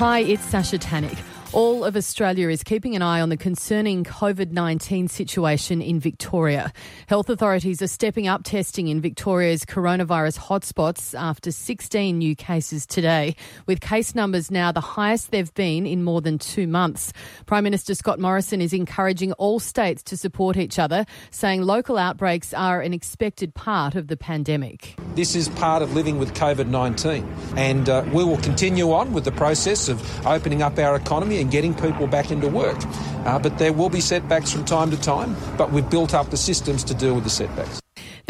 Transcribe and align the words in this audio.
Hi, 0.00 0.20
it's 0.20 0.46
Sasha 0.46 0.78
Tannick. 0.78 1.18
All 1.52 1.84
of 1.84 1.94
Australia 1.94 2.48
is 2.48 2.62
keeping 2.62 2.96
an 2.96 3.02
eye 3.02 3.20
on 3.20 3.28
the 3.28 3.36
concerning 3.36 4.02
COVID 4.02 4.50
19 4.50 5.08
situation 5.08 5.82
in 5.82 6.00
Victoria. 6.00 6.72
Health 7.06 7.28
authorities 7.28 7.82
are 7.82 7.86
stepping 7.86 8.26
up 8.26 8.42
testing 8.42 8.88
in 8.88 9.02
Victoria's 9.02 9.66
coronavirus 9.66 10.38
hotspots 10.38 11.14
after 11.14 11.52
16 11.52 12.16
new 12.16 12.34
cases 12.34 12.86
today, 12.86 13.36
with 13.66 13.82
case 13.82 14.14
numbers 14.14 14.50
now 14.50 14.72
the 14.72 14.80
highest 14.80 15.32
they've 15.32 15.52
been 15.52 15.84
in 15.84 16.02
more 16.02 16.22
than 16.22 16.38
two 16.38 16.66
months. 16.66 17.12
Prime 17.44 17.64
Minister 17.64 17.94
Scott 17.94 18.18
Morrison 18.18 18.62
is 18.62 18.72
encouraging 18.72 19.32
all 19.34 19.60
states 19.60 20.02
to 20.04 20.16
support 20.16 20.56
each 20.56 20.78
other, 20.78 21.04
saying 21.30 21.60
local 21.60 21.98
outbreaks 21.98 22.54
are 22.54 22.80
an 22.80 22.94
expected 22.94 23.54
part 23.54 23.94
of 23.96 24.08
the 24.08 24.16
pandemic. 24.16 24.96
This 25.14 25.34
is 25.34 25.48
part 25.48 25.82
of 25.82 25.94
living 25.94 26.18
with 26.18 26.34
COVID 26.34 26.68
19, 26.68 27.26
and 27.56 27.88
uh, 27.88 28.04
we 28.12 28.22
will 28.22 28.38
continue 28.38 28.92
on 28.92 29.12
with 29.12 29.24
the 29.24 29.32
process 29.32 29.88
of 29.88 30.00
opening 30.24 30.62
up 30.62 30.78
our 30.78 30.94
economy 30.94 31.40
and 31.40 31.50
getting 31.50 31.74
people 31.74 32.06
back 32.06 32.30
into 32.30 32.46
work. 32.46 32.78
Uh, 33.26 33.38
but 33.38 33.58
there 33.58 33.72
will 33.72 33.90
be 33.90 34.00
setbacks 34.00 34.52
from 34.52 34.64
time 34.64 34.90
to 34.90 35.00
time, 35.00 35.36
but 35.58 35.72
we've 35.72 35.90
built 35.90 36.14
up 36.14 36.30
the 36.30 36.36
systems 36.36 36.84
to 36.84 36.94
deal 36.94 37.14
with 37.14 37.24
the 37.24 37.30
setbacks. 37.30 37.80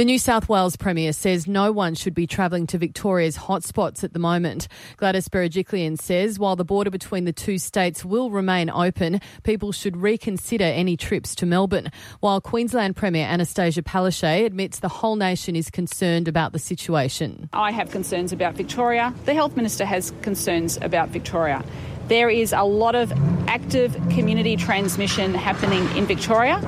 The 0.01 0.07
New 0.07 0.19
South 0.19 0.49
Wales 0.49 0.77
Premier 0.77 1.13
says 1.13 1.47
no 1.47 1.73
one 1.73 1.95
should 1.95 2.15
be 2.15 2.27
travelling 2.27 2.67
to 2.69 2.79
Victoria's 2.79 3.37
hotspots 3.37 4.03
at 4.03 4.15
the 4.15 4.19
moment. 4.19 4.67
Gladys 4.97 5.29
Berejiklian 5.29 6.01
says 6.01 6.39
while 6.39 6.57
the 6.57 6.65
border 6.65 6.89
between 6.89 7.27
the 7.27 7.35
two 7.35 7.59
states 7.59 8.03
will 8.03 8.31
remain 8.31 8.71
open, 8.71 9.21
people 9.43 9.73
should 9.73 9.99
reconsider 9.99 10.65
any 10.65 10.97
trips 10.97 11.35
to 11.35 11.45
Melbourne. 11.45 11.91
While 12.21 12.41
Queensland 12.41 12.97
Premier 12.97 13.27
Annastacia 13.27 13.83
Palaszczuk 13.83 14.47
admits 14.47 14.79
the 14.79 14.89
whole 14.89 15.17
nation 15.17 15.55
is 15.55 15.69
concerned 15.69 16.29
about 16.29 16.55
the 16.55 16.59
situation. 16.59 17.51
I 17.53 17.71
have 17.71 17.91
concerns 17.91 18.33
about 18.33 18.55
Victoria. 18.55 19.15
The 19.27 19.35
Health 19.35 19.55
Minister 19.55 19.85
has 19.85 20.15
concerns 20.23 20.79
about 20.81 21.11
Victoria. 21.11 21.63
There 22.09 22.31
is 22.31 22.55
a 22.55 22.63
lot 22.63 22.95
of 22.95 23.13
active 23.47 23.93
community 24.09 24.57
transmission 24.57 25.35
happening 25.35 25.87
in 25.95 26.07
Victoria, 26.07 26.59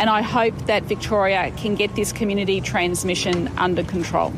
and 0.00 0.08
I 0.08 0.22
hope 0.22 0.56
that 0.64 0.84
Victoria 0.84 1.52
can 1.58 1.74
get 1.74 1.94
this 1.94 2.10
community 2.10 2.62
transmission 2.62 3.48
under 3.58 3.84
control. 3.84 4.32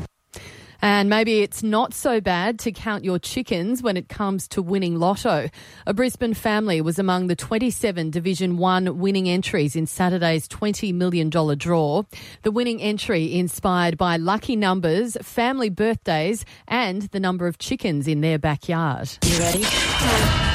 And 0.84 1.08
maybe 1.08 1.38
it's 1.42 1.62
not 1.62 1.94
so 1.94 2.20
bad 2.20 2.58
to 2.60 2.72
count 2.72 3.04
your 3.04 3.20
chickens 3.20 3.80
when 3.80 3.96
it 3.96 4.08
comes 4.08 4.48
to 4.48 4.60
winning 4.60 4.98
lotto. 4.98 5.48
A 5.86 5.94
Brisbane 5.94 6.34
family 6.34 6.80
was 6.80 6.98
among 6.98 7.28
the 7.28 7.36
27 7.36 8.10
Division 8.10 8.56
1 8.56 8.98
winning 8.98 9.28
entries 9.28 9.76
in 9.76 9.86
Saturday's 9.86 10.48
$20 10.48 10.92
million 10.92 11.30
draw. 11.30 12.02
The 12.42 12.50
winning 12.50 12.82
entry 12.82 13.32
inspired 13.32 13.96
by 13.96 14.16
lucky 14.16 14.56
numbers, 14.56 15.16
family 15.22 15.70
birthdays, 15.70 16.44
and 16.66 17.02
the 17.02 17.20
number 17.20 17.46
of 17.46 17.58
chickens 17.58 18.08
in 18.08 18.20
their 18.20 18.40
backyard. 18.40 19.16
You 19.24 19.38
ready? 19.38 20.51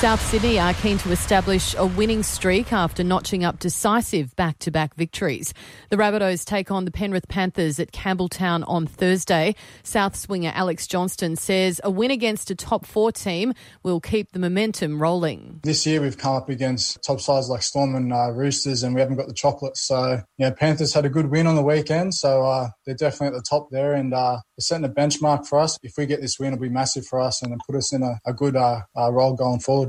South 0.00 0.24
Sydney 0.24 0.60
are 0.60 0.74
keen 0.74 0.96
to 0.98 1.10
establish 1.10 1.74
a 1.76 1.84
winning 1.84 2.22
streak 2.22 2.72
after 2.72 3.02
notching 3.02 3.42
up 3.42 3.58
decisive 3.58 4.36
back 4.36 4.56
to 4.60 4.70
back 4.70 4.94
victories. 4.94 5.52
The 5.90 5.96
Rabbitohs 5.96 6.44
take 6.44 6.70
on 6.70 6.84
the 6.84 6.92
Penrith 6.92 7.26
Panthers 7.26 7.80
at 7.80 7.90
Campbelltown 7.90 8.62
on 8.68 8.86
Thursday. 8.86 9.56
Souths 9.82 10.28
winger 10.28 10.52
Alex 10.54 10.86
Johnston 10.86 11.34
says 11.34 11.80
a 11.82 11.90
win 11.90 12.12
against 12.12 12.48
a 12.48 12.54
top 12.54 12.86
four 12.86 13.10
team 13.10 13.52
will 13.82 13.98
keep 13.98 14.30
the 14.30 14.38
momentum 14.38 15.02
rolling. 15.02 15.58
This 15.64 15.84
year 15.84 16.00
we've 16.00 16.16
come 16.16 16.36
up 16.36 16.48
against 16.48 17.02
top 17.02 17.20
sides 17.20 17.48
like 17.48 17.62
Storm 17.62 17.96
and 17.96 18.12
uh, 18.12 18.30
Roosters, 18.30 18.84
and 18.84 18.94
we 18.94 19.00
haven't 19.00 19.16
got 19.16 19.26
the 19.26 19.34
chocolates. 19.34 19.82
So, 19.82 20.22
yeah, 20.38 20.50
Panthers 20.50 20.94
had 20.94 21.06
a 21.06 21.10
good 21.10 21.28
win 21.28 21.48
on 21.48 21.56
the 21.56 21.62
weekend, 21.62 22.14
so 22.14 22.44
uh, 22.44 22.68
they're 22.86 22.94
definitely 22.94 23.36
at 23.36 23.42
the 23.42 23.48
top 23.50 23.70
there, 23.72 23.94
and 23.94 24.14
uh, 24.14 24.38
they're 24.56 24.60
setting 24.60 24.84
a 24.84 24.88
benchmark 24.88 25.44
for 25.44 25.58
us. 25.58 25.76
If 25.82 25.94
we 25.98 26.06
get 26.06 26.20
this 26.20 26.38
win, 26.38 26.52
it'll 26.52 26.62
be 26.62 26.68
massive 26.68 27.04
for 27.04 27.18
us 27.18 27.42
and 27.42 27.60
put 27.66 27.74
us 27.74 27.92
in 27.92 28.04
a, 28.04 28.20
a 28.24 28.32
good 28.32 28.54
uh, 28.54 28.82
uh, 28.96 29.10
role 29.10 29.34
going 29.34 29.58
forward. 29.58 29.87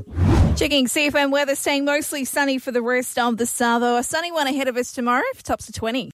Checking 0.56 0.86
CFM 0.86 1.30
weather, 1.30 1.54
staying 1.54 1.84
mostly 1.86 2.24
sunny 2.24 2.58
for 2.58 2.70
the 2.70 2.82
rest 2.82 3.18
of 3.18 3.38
the 3.38 3.46
Savo. 3.46 3.96
A 3.96 4.02
sunny 4.02 4.30
one 4.30 4.46
ahead 4.46 4.68
of 4.68 4.76
us 4.76 4.92
tomorrow, 4.92 5.22
tops 5.42 5.66
to 5.66 5.72
20. 5.72 6.08